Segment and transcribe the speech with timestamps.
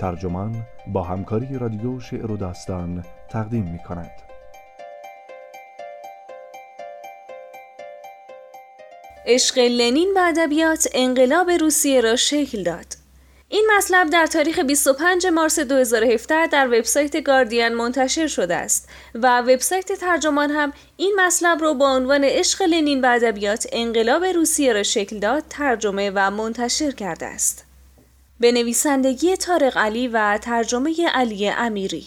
[0.00, 4.10] ترجمان با همکاری رادیو شعر و داستان تقدیم می کند.
[9.26, 12.86] عشق لنین به ادبیات انقلاب روسیه را شکل داد.
[13.48, 19.92] این مطلب در تاریخ 25 مارس 2017 در وبسایت گاردین منتشر شده است و وبسایت
[19.92, 25.18] ترجمان هم این مطلب را با عنوان عشق لنین به ادبیات انقلاب روسیه را شکل
[25.18, 27.69] داد ترجمه و منتشر کرده است.
[28.40, 32.06] به نویسندگی تارق علی و ترجمه علی امیری.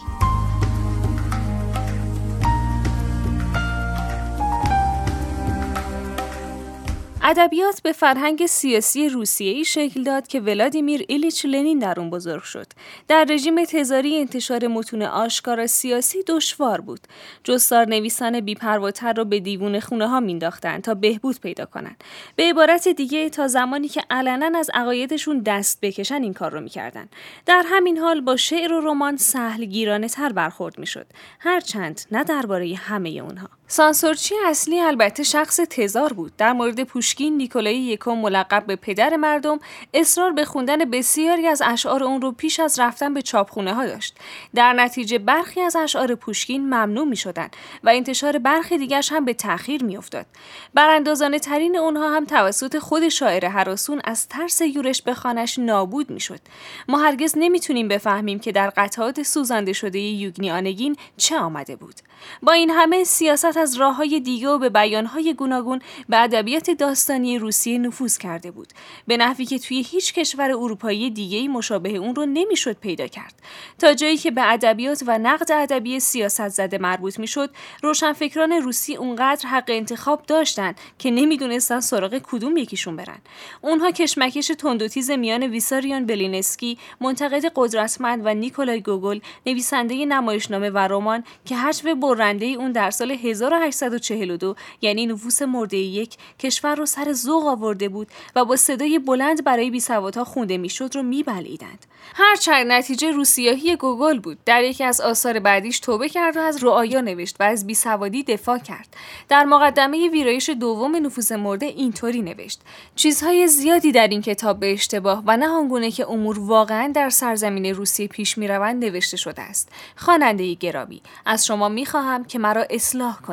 [7.26, 12.68] ادبیات به فرهنگ سیاسی روسیه‌ای شکل داد که ولادیمیر ایلیچ لنین در اون بزرگ شد.
[13.08, 17.00] در رژیم تزاری انتشار متون آشکار سیاسی دشوار بود.
[17.44, 22.04] جستار نویسان بیپرواتر را به دیوون خونه ها مینداختند تا بهبود پیدا کنند.
[22.36, 27.10] به عبارت دیگه تا زمانی که علنا از عقایدشون دست بکشن این کار رو می‌کردن.
[27.46, 31.08] در همین حال با شعر و رمان سهل گیرانه تر برخورد می‌شد.
[31.40, 33.50] هرچند نه درباره همه اونها.
[33.74, 36.36] سانسورچی اصلی البته شخص تزار بود.
[36.38, 39.60] در مورد پوشکین نیکولای یکم ملقب به پدر مردم
[39.94, 44.18] اصرار به خوندن بسیاری از اشعار اون رو پیش از رفتن به چاپخونه ها داشت.
[44.56, 47.50] در نتیجه برخی از اشعار پوشکین ممنوع می شدن
[47.84, 50.26] و انتشار برخی دیگرش هم به تأخیر می افتاد.
[50.74, 56.20] براندازانه ترین اونها هم توسط خود شاعر هراسون از ترس یورش به خانش نابود می
[56.20, 56.40] شد.
[56.88, 61.96] ما هرگز نمی‌تونیم بفهمیم که در قطعات سوزانده شده یوگنی آنگین چه آمده بود.
[62.42, 66.70] با این همه سیاست از راه های دیگه و به بیان های گوناگون به ادبیات
[66.72, 68.68] داستانی روسیه نفوذ کرده بود.
[69.08, 73.34] به نحوی که توی هیچ کشور اروپایی دیگه مشابه اون رو نمی‌شد پیدا کرد.
[73.80, 77.50] تا جایی که به ادبیات و نقد ادبی سیاست زده مربوط می‌شد
[77.84, 83.18] روشنفکران روسی اونقدر حق انتخاب داشتند که نمی‌دونستن سراغ کدوم یکیشون برن.
[83.62, 91.24] اونها کشمکش تندوتیز میان ویساریان بلینسکی منتقد قدرتمند و نیکولای گوگول نویسنده نمایشنامه و رمان
[91.46, 93.12] که هجو برنده اون در سال
[93.52, 99.44] 1842 یعنی نفوس مرده یک کشور رو سر ذوق آورده بود و با صدای بلند
[99.44, 104.38] برای بیسوادها خونده می‌شد رو می‌بلعیدند هرچند نتیجه روسیاهی گوگل بود.
[104.46, 108.58] در یکی از آثار بعدیش توبه کرد و از رعایا نوشت و از بیسوادی دفاع
[108.58, 108.88] کرد.
[109.30, 112.62] در مقدمه ویرایش دوم نفوس مرده اینطوری نوشت
[112.96, 117.66] چیزهای زیادی در این کتاب به اشتباه و نه آنگونه که امور واقعا در سرزمین
[117.66, 119.70] روسیه پیش می‌روند نوشته شده است.
[119.96, 123.33] خواننده گرامی از شما می‌خواهم که مرا اصلاح کنید.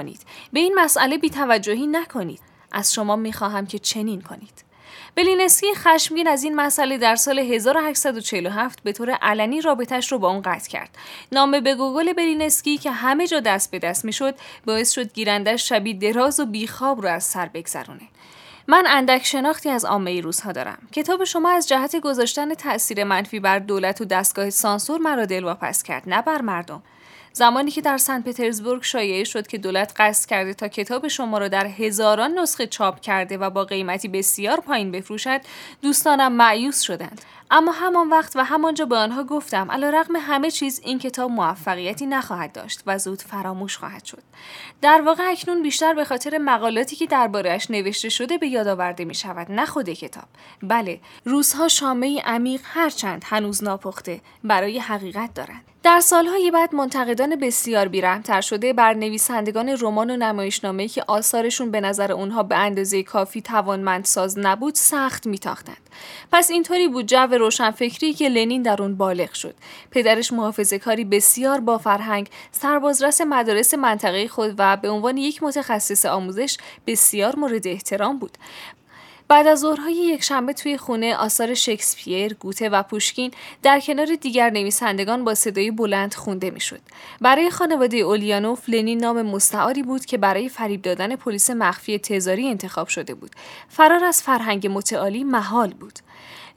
[0.53, 2.41] به این مسئله بیتوجهی نکنید
[2.73, 4.65] از شما می‌خواهم که چنین کنید
[5.15, 10.43] بلینسکی خشمگین از این مسئله در سال 1847 به طور علنی رابطش رو با اون
[10.43, 10.99] قطع کرد.
[11.33, 14.35] نامه به گوگول بلینسکی که همه جا دست به دست می‌شد
[14.67, 18.09] باعث شد گیرندش شبی دراز و بیخواب رو از سر بگذرونه.
[18.67, 20.79] من اندک شناختی از عامه روس‌ها دارم.
[20.93, 26.03] کتاب شما از جهت گذاشتن تاثیر منفی بر دولت و دستگاه سانسور مرا دلواپس کرد
[26.07, 26.83] نه بر مردم.
[27.33, 31.49] زمانی که در سن پترزبورگ شایعه شد که دولت قصد کرده تا کتاب شما را
[31.49, 35.41] در هزاران نسخه چاپ کرده و با قیمتی بسیار پایین بفروشد
[35.83, 37.21] دوستانم معیوس شدند.
[37.51, 42.07] اما همان وقت و همانجا به آنها گفتم علا رقم همه چیز این کتاب موفقیتی
[42.07, 44.23] نخواهد داشت و زود فراموش خواهد شد.
[44.83, 49.15] در واقع اکنون بیشتر به خاطر مقالاتی که دربارهاش نوشته شده به یاد آورده می
[49.15, 50.29] شود نه خود کتاب.
[50.63, 55.65] بله روزها شامه عمیق هرچند هنوز ناپخته برای حقیقت دارند.
[55.83, 61.81] در سالهای بعد منتقدان بسیار بیرحمتر شده بر نویسندگان رمان و نمایشنامه که آثارشون به
[61.81, 65.91] نظر اونها به اندازه کافی توانمندساز نبود سخت میتاختند.
[66.33, 69.55] پس اینطوری بود جو روشنفکری که لنین در اون بالغ شد
[69.91, 76.07] پدرش محافظه کاری بسیار با فرهنگ سربازرس مدارس منطقه خود و به عنوان یک متخصص
[76.07, 76.57] آموزش
[76.87, 78.39] بسیار مورد احترام بود
[79.31, 83.31] بعد از ظهرهای یک شنبه توی خونه آثار شکسپیر، گوته و پوشکین
[83.63, 86.81] در کنار دیگر نویسندگان با صدای بلند خونده می‌شد.
[87.21, 92.89] برای خانواده اولیانوف لنین نام مستعاری بود که برای فریب دادن پلیس مخفی تزاری انتخاب
[92.89, 93.31] شده بود.
[93.69, 95.99] فرار از فرهنگ متعالی محال بود.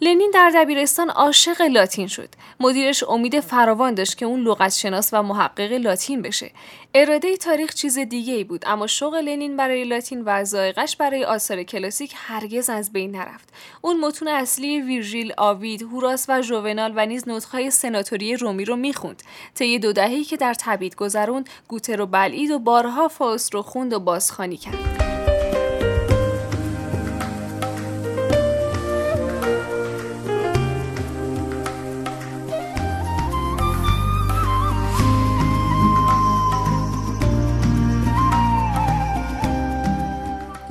[0.04, 2.30] لنین در دبیرستان عاشق لاتین شد.
[2.60, 6.52] مدیرش امید فراوان داشت که اون لغت شناس و محقق لاتین بشه.
[6.94, 11.64] اراده تاریخ چیز دیگه ای بود اما شوق لنین برای لاتین و ذائقش برای آثار
[11.64, 13.54] کلاسیک هرگز از بین نرفت.
[13.82, 19.24] اون متون اصلی ویرژیل، آوید، هوراس و ژوونال و نیز نطقهای سناتوری رومی رو می‌خوند.
[19.56, 23.94] طی دو دهه‌ای که در تبید گذروند، گوته رو بلعید و بارها فاست رو خوند
[23.94, 25.13] و بازخوانی کرد.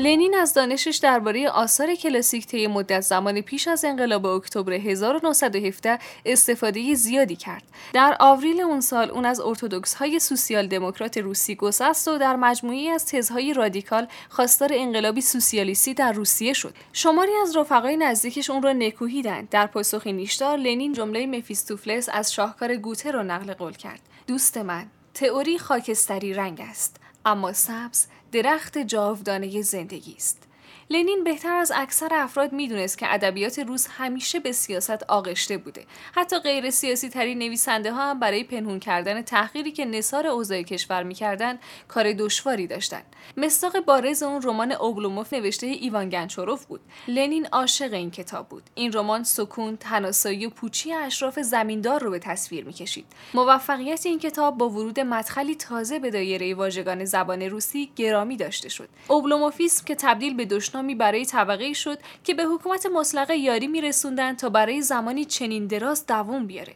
[0.03, 6.95] لنین از دانشش درباره آثار کلاسیک طی مدت زمان پیش از انقلاب اکتبر 1917 استفاده
[6.95, 7.63] زیادی کرد.
[7.93, 12.89] در آوریل اون سال اون از ارتودکس های سوسیال دموکرات روسی گسست و در مجموعی
[12.89, 16.75] از تزهای رادیکال خواستار انقلابی سوسیالیستی در روسیه شد.
[16.93, 19.49] شماری از رفقای نزدیکش اون را نکوهیدند.
[19.49, 24.01] در پاسخی نیشدار لنین جمله مفیستوفلس از شاهکار گوته را نقل قول کرد.
[24.27, 30.43] دوست من، تئوری خاکستری رنگ است، اما سبز درخت جاودانه زندگی است.
[30.91, 35.85] لنین بهتر از اکثر افراد می‌دونست که ادبیات روز همیشه به سیاست آغشته بوده.
[36.15, 41.03] حتی غیر سیاسی ترین نویسنده ها هم برای پنهون کردن تحقیری که نصار اوضاع کشور
[41.03, 41.59] می‌کردن
[41.89, 46.81] کار دشواری داشتند مستاق بارز اون رمان اوبلوموف نوشته ایوان گنچوروف بود.
[47.09, 48.63] لنین عاشق این کتاب بود.
[48.75, 53.07] این رمان سکون تناسایی و پوچی اشراف زمیندار رو به تصویر می‌کشید.
[53.35, 58.89] موفقیت این کتاب با ورود مدخلی تازه به دایره واژگان زبان روسی گرامی داشته شد.
[59.09, 60.45] اوبلوموفیسم که تبدیل به
[60.83, 66.07] دشمن برای طبقه شد که به حکومت مطلقه یاری میرسوندن تا برای زمانی چنین دراز
[66.07, 66.75] دووم بیاره.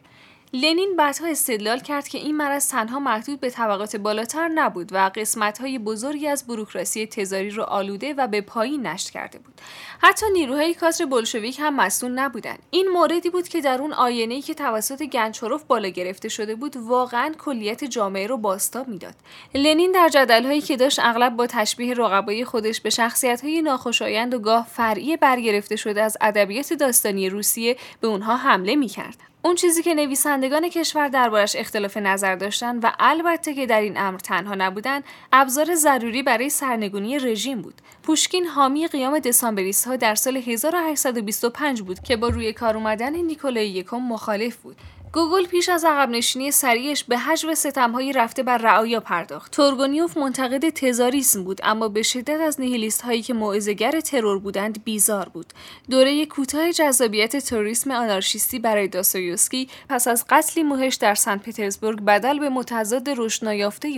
[0.53, 5.79] لنین بعدها استدلال کرد که این مرض تنها محدود به طبقات بالاتر نبود و قسمت‌های
[5.79, 9.61] بزرگی از بروکراسی تزاری را آلوده و به پایین نشت کرده بود.
[10.01, 12.59] حتی نیروهای کادر بلشویک هم مسئول نبودند.
[12.71, 17.33] این موردی بود که در اون آینه‌ای که توسط گنچوروف بالا گرفته شده بود واقعا
[17.37, 19.15] کلیت جامعه رو باستاب می‌داد.
[19.55, 24.67] لنین در جدل‌هایی که داشت اغلب با تشبیه رقبای خودش به شخصیت‌های ناخوشایند و گاه
[24.71, 29.17] فرعی برگرفته شده از ادبیات داستانی روسیه به اونها حمله می‌کرد.
[29.47, 34.19] اون چیزی که نویسندگان کشور دربارش اختلاف نظر داشتن و البته که در این امر
[34.19, 35.01] تنها نبودن
[35.33, 37.81] ابزار ضروری برای سرنگونی رژیم بود.
[38.03, 43.69] پوشکین حامی قیام دسامبریست ها در سال 1825 بود که با روی کار اومدن نیکولای
[43.69, 44.75] یکم مخالف بود.
[45.13, 49.51] گوگول پیش از عقب نشینی سریعش به هجو ستمهایی رفته بر رعایا پرداخت.
[49.51, 55.29] تورگونیوف منتقد تزاریسم بود اما به شدت از نیهیلیست هایی که موعظه‌گر ترور بودند بیزار
[55.29, 55.53] بود.
[55.89, 62.39] دوره کوتاه جذابیت تروریسم آنارشیستی برای داستایوسکی پس از قتلی موحش در سنت پترزبورگ بدل
[62.39, 63.47] به متضاد رشد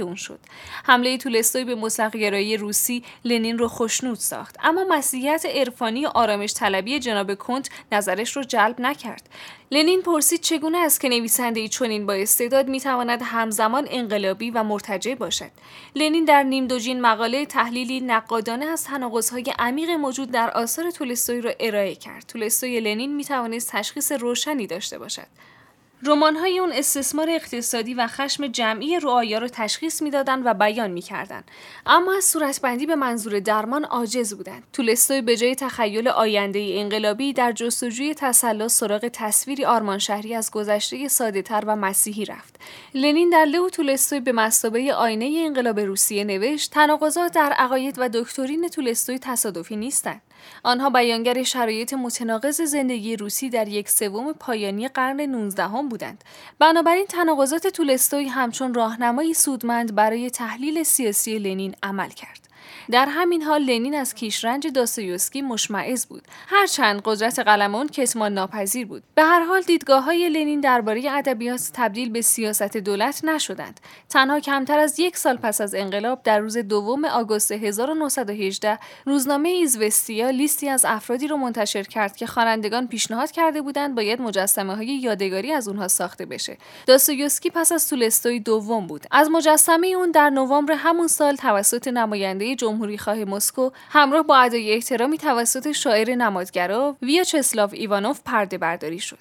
[0.01, 0.39] اون شد.
[0.83, 7.35] حمله تولستوی به مطلقگرایی روسی لنین رو خوشنود ساخت اما مسیحیت عرفانی آرامش طلبی جناب
[7.35, 9.29] کنت نظرش رو جلب نکرد.
[9.71, 15.16] لنین پرسید چگونه است که نویسنده ای چنین با استعداد می‌تواند همزمان انقلابی و مرتجع
[15.16, 15.51] باشد؟
[15.95, 21.51] لنین در نیم دوجین مقاله تحلیلی نقادانه از تناقض‌های عمیق موجود در آثار تولستوی را
[21.60, 22.25] ارائه کرد.
[22.27, 25.27] تولستوی لنین می‌توانست تشخیص روشنی داشته باشد.
[26.07, 31.51] های اون استثمار اقتصادی و خشم جمعی رعایا رو تشخیص می‌دادند و بیان می‌کردند
[31.86, 37.51] اما از صورتبندی به منظور درمان عاجز بودند تولستوی به جای تخیل آینده انقلابی در
[37.51, 42.56] جستجوی تسلا سراغ تصویری آرمان شهری از گذشته سادهتر و مسیحی رفت.
[42.94, 48.68] لنین در لو تولستوی به مصابه آینه انقلاب روسیه نوشت تناقضات در عقاید و دکترین
[48.68, 50.22] تولستوی تصادفی نیستند
[50.63, 56.24] آنها بیانگر شرایط متناقض زندگی روسی در یک سوم پایانی قرن 19 هم بودند.
[56.59, 62.49] بنابراین تناقضات تولستوی همچون راهنمایی سودمند برای تحلیل سیاسی لنین عمل کرد.
[62.91, 66.24] در همین حال لنین از کیشرنج داستایوسکی مشمعز بود.
[66.47, 69.03] هرچند قدرت قلم کتمان ناپذیر بود.
[69.15, 73.80] به هر حال دیدگاه های لنین درباره ادبیات تبدیل به سیاست دولت نشدند.
[74.09, 80.30] تنها کمتر از یک سال پس از انقلاب در روز دوم آگوست 1918 روزنامه ایزوستیا
[80.30, 85.52] لیستی از افرادی را منتشر کرد که خوانندگان پیشنهاد کرده بودند باید مجسمه های یادگاری
[85.52, 86.57] از اونها ساخته بشه.
[86.87, 89.06] داستایوسکی پس از تولستوی دوم بود.
[89.11, 94.74] از مجسمه اون در نوامبر همون سال توسط نماینده جمهوری خواه مسکو همراه با ادای
[94.74, 99.19] احترامی توسط شاعر نمادگرا ویاچسلاو ایوانوف پرده برداری شد.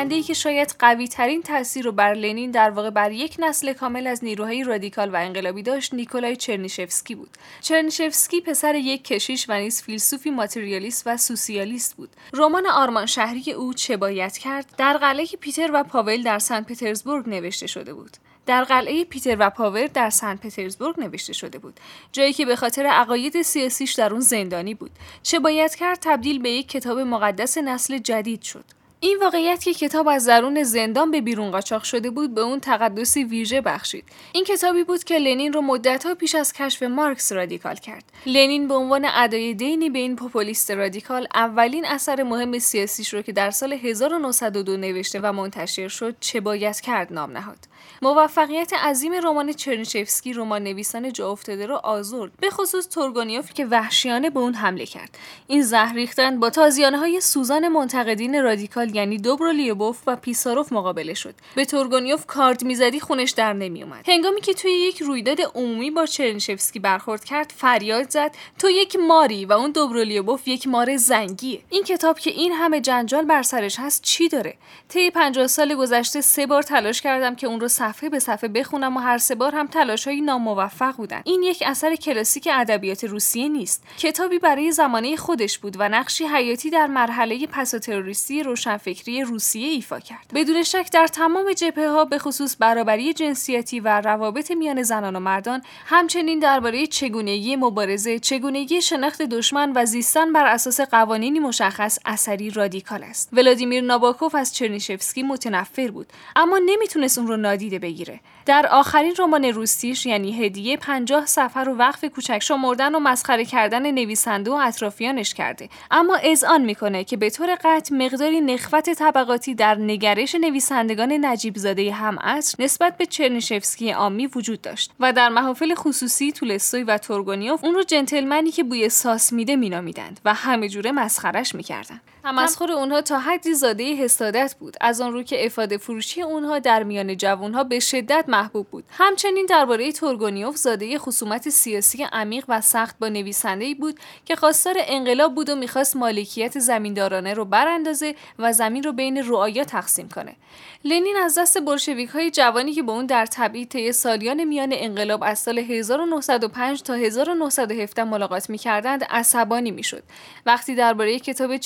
[0.00, 4.06] نویسنده‌ای که شاید قوی ترین تاثیر رو بر لنین در واقع بر یک نسل کامل
[4.06, 7.30] از نیروهای رادیکال و انقلابی داشت نیکولای چرنیشفسکی بود.
[7.60, 12.10] چرنیشفسکی پسر یک کشیش و نیز فیلسوفی ماتریالیست و سوسیالیست بود.
[12.32, 17.28] رمان آرمان شهری او چه باید کرد؟ در قلعه پیتر و پاول در سن پترزبورگ
[17.28, 18.16] نوشته شده بود.
[18.46, 21.80] در قلعه پیتر و پاور در سن پترزبورگ نوشته شده بود.
[22.12, 24.90] جایی که به خاطر عقاید سیاسیش در اون زندانی بود.
[25.22, 28.79] چه باید کرد؟ تبدیل به یک کتاب مقدس نسل جدید شد.
[29.02, 33.24] این واقعیت که کتاب از درون زندان به بیرون قاچاق شده بود به اون تقدسی
[33.24, 34.04] ویژه بخشید.
[34.32, 38.04] این کتابی بود که لنین رو مدتها پیش از کشف مارکس رادیکال کرد.
[38.26, 43.32] لنین به عنوان ادای دینی به این پوپولیست رادیکال اولین اثر مهم سیاسیش رو که
[43.32, 47.58] در سال 1902 نوشته و منتشر شد چه باید کرد نام نهاد.
[48.02, 54.30] موفقیت عظیم رمان چرنیشفسکی رمان نویسان جا افتاده رو آزرد به خصوص تورگونیوف که وحشیانه
[54.30, 55.18] به اون حمله کرد.
[55.46, 61.34] این زهر ریختن با تازیانه های سوزان منتقدین رادیکال یعنی دوبرولیوبوف و پیساروف مقابله شد.
[61.54, 66.78] به تورگونیوف کارد می‌زدی خونش در نمیومد هنگامی که توی یک رویداد عمومی با چرنیشفسکی
[66.78, 71.60] برخورد کرد فریاد زد تو یک ماری و اون دوبرولیوبوف یک مار زنگیه.
[71.70, 74.54] این کتاب که این همه جنجال بر سرش هست چی داره؟
[74.88, 78.96] طی 50 سال گذشته سه بار تلاش کردم که اون رو صفحه به صفحه بخونم
[78.96, 81.22] و هر سه بار هم تلاشهای ناموفق بودن.
[81.24, 83.82] این یک اثر کلاسیک ادبیات روسیه نیست.
[83.98, 88.42] کتابی برای زمانه خودش بود و نقشی حیاتی در مرحله پساتروریستی
[88.86, 90.30] روشنفکری روسیه ایفا کرد.
[90.34, 95.20] بدون شک در تمام جبهه ها به خصوص برابری جنسیتی و روابط میان زنان و
[95.20, 102.50] مردان همچنین درباره چگونگی مبارزه چگونگی شناخت دشمن و زیستن بر اساس قوانینی مشخص اثری
[102.50, 103.28] رادیکال است.
[103.32, 106.06] ولادیمیر ناباکوف از چرنیشفسکی متنفر بود
[106.36, 108.20] اما نمی‌تونست اون رو نادیده بگیره.
[108.46, 113.90] در آخرین رمان روسیش یعنی هدیه پنجاه سفر و وقف کوچک شمردن و مسخره کردن
[113.90, 115.68] نویسنده و اطرافیانش کرده.
[115.90, 121.92] اما اذعان می‌کنه که به طور قطع مقداری نخوت طبقاتی در نگرش نویسندگان نجیب زاده
[121.92, 127.64] هم عصر نسبت به چرنیشفسکی آمی وجود داشت و در محافل خصوصی تولستوی و تورگونیوف
[127.64, 132.00] اون رو جنتلمنی که بوی ساس میده مینامیدند و همه جوره مسخرش می‌کردند.
[132.22, 134.76] تمسخر اونها تا حدی زاده حسادت بود.
[134.80, 138.84] از آن رو که افاده فروشی اونها در میان جوانها به شدت محبوب بود.
[138.90, 145.34] همچنین درباره تورگونیوف زاده خصومت سیاسی عمیق و سخت با نویسنده بود که خواستار انقلاب
[145.34, 150.36] بود و می‌خواست مالکیت زمیندارانه رو براندازه و زمین رو بین رعایا تقسیم کنه.
[150.84, 155.22] لنین از دست بلشویک های جوانی که با اون در تبعید طی سالیان میان انقلاب
[155.22, 160.02] از سال 1905 تا 1917 ملاقات می‌کردند عصبانی می‌شد.
[160.46, 161.56] وقتی درباره کتاب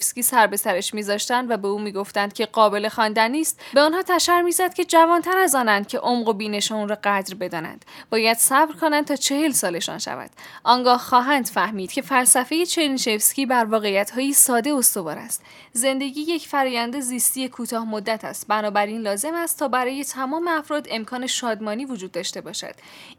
[0.00, 3.60] چرنیشفسکی سر به سرش میذاشتند و به او می‌گفتند که قابل خواندن نیست.
[3.74, 7.84] به آنها تشر می‌زد که جوانتر از آنند که عمق و بینش را قدر بدانند.
[8.10, 10.30] باید صبر کنند تا چهل سالشان شود.
[10.64, 15.42] آنگاه خواهند فهمید که فلسفه چرنیشفسکی بر واقعیتهایی ساده استوار است.
[15.72, 18.48] زندگی یک فرایند زیستی کوتاه مدت است.
[18.48, 22.74] بنابراین لازم است تا برای تمام افراد امکان شادمانی وجود داشته باشد.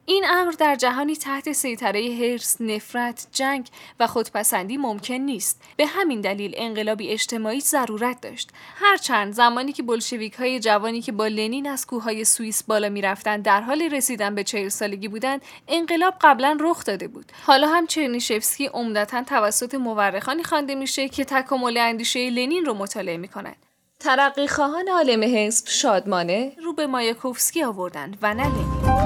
[0.06, 3.68] این امر در جهانی تحت سیطره هرس نفرت جنگ
[4.00, 5.62] و خودپسندی ممکن نیست.
[5.78, 8.50] به همین دلیل انقلابی اجتماعی ضرورت داشت.
[8.76, 13.62] هرچند زمانی که بلشویک های جوانی که با لنین از کوههای سوئیس بالا می‌رفتند در
[13.62, 17.32] حال رسیدن به چهل سالگی بودند انقلاب قبلا رخ داده بود.
[17.44, 23.66] حالا هم چرنیشفسکی عمدتا توسط مورخانی خوانده میشه که تکامل اندیشه لنین رو مطالعه می‌کنند
[24.00, 29.01] ترقی خواهان عالم حزب شادمانه رو به مایاکوفسکی آوردند و نه لنین.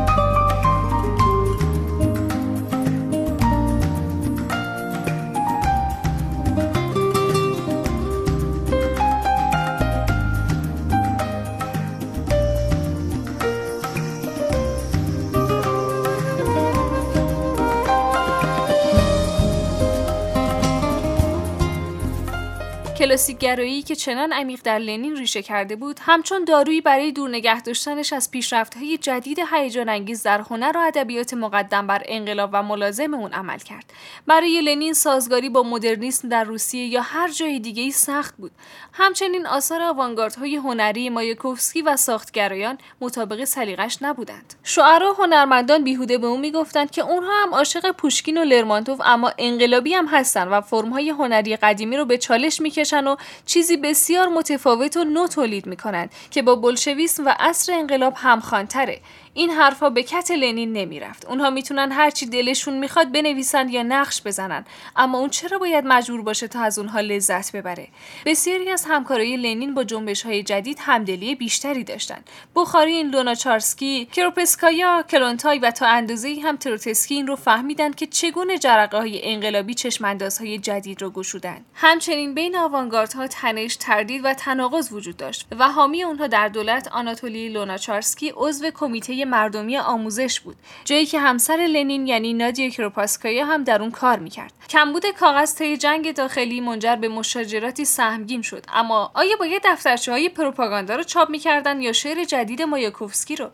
[23.15, 27.61] کلاسیک گرایی که چنان عمیق در لنین ریشه کرده بود همچون دارویی برای دور نگه
[27.61, 33.13] داشتنش از پیشرفت‌های جدید هیجان انگیز در هنر و ادبیات مقدم بر انقلاب و ملازم
[33.13, 33.93] اون عمل کرد.
[34.27, 38.51] برای لنین سازگاری با مدرنیسم در روسیه یا هر جای دیگه ای سخت بود.
[38.93, 44.53] همچنین آثار آوانگاردهای هنری مایکوفسکی و ساختگرایان مطابق سلیقش نبودند.
[44.63, 49.31] شعرا و هنرمندان بیهوده به اون می‌گفتند که اونها هم عاشق پوشکین و لرمانتوف اما
[49.37, 54.97] انقلابی هم هستن و فرمهای هنری قدیمی رو به چالش می‌کشن و چیزی بسیار متفاوت
[54.97, 59.01] و نو تولید می‌کنند که با بلشویسم و عصر انقلاب همخوانتره.
[59.37, 61.25] این حرفا به کت لنین نمی‌رفت.
[61.25, 64.65] اونها می‌تونن هر چی دلشون می‌خواد بنویسن یا نقش بزنن.
[64.95, 67.87] اما اون چرا باید مجبور باشه تا از اونها لذت ببره؟
[68.25, 72.23] بسیاری از همکارای لنین با جنبش های جدید همدلی بیشتری داشتن.
[72.55, 78.97] بخارین لوناچارسکی کروپسکایا کلونتای و تا اندازه هم تروتسکی این رو فهمیدن که چگونه جرقه
[78.97, 81.57] های انقلابی چشماندازهای جدید رو گشودن.
[81.73, 87.49] همچنین بین آوانگاردها تنش تردید و تناقض وجود داشت و حامی اونها در دولت آناتولی
[87.49, 90.55] لوناچارسکی عضو کمیته مردمی آموزش بود.
[90.85, 94.53] جایی که همسر لنین یعنی نادیا کروپاسکایا هم در اون کار می‌کرد.
[94.69, 98.65] کمبود کاغذ طی جنگ داخلی منجر به مشاجراتی سهمگین شد.
[98.73, 103.49] اما آیا باید دفترچه های پروپاگاندا رو چاپ می‌کردن یا شعر جدید مایاکوفسکی رو؟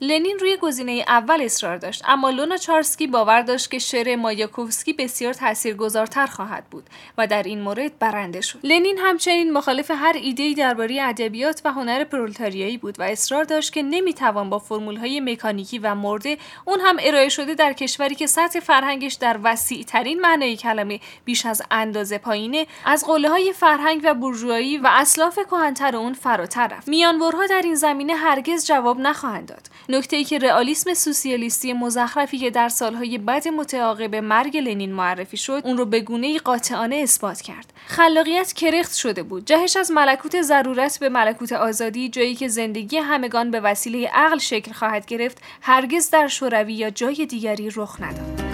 [0.00, 5.34] لنین روی گزینه اول اصرار داشت اما لونا چارسکی باور داشت که شعر مایاکوفسکی بسیار
[5.34, 6.84] تاثیرگذارتر خواهد بود
[7.18, 8.58] و در این مورد برنده شد.
[8.64, 13.82] لنین همچنین مخالف هر ایده‌ای درباره ادبیات و هنر پرولتاریایی بود و اصرار داشت که
[13.82, 19.14] نمی‌توان با فرمولهای مکانیکی و مرده اون هم ارائه شده در کشوری که سطح فرهنگش
[19.14, 22.66] در وسیع ترین معنای کلمه بیش از اندازه پایینه.
[22.84, 26.88] از قله های فرهنگ و بورژوایی و اسلاف کهنتر اون فراتر رفت.
[26.88, 29.70] میانبرها در این زمینه هرگز جواب نخواهند داد.
[29.88, 35.62] نکته ای که رئالیسم سوسیالیستی مزخرفی که در سالهای بعد متعاقب مرگ لنین معرفی شد
[35.64, 37.72] اون رو به گونه قاطعانه اثبات کرد.
[37.86, 39.44] خلاقیت کرخت شده بود.
[39.44, 44.72] جهش از ملکوت ضرورت به ملکوت آزادی جایی که زندگی همگان به وسیله عقل شکل
[44.72, 48.45] خواهد گرفت هرگز در شوروی یا جای دیگری رخ نداد.